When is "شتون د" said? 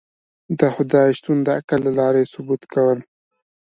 1.17-1.47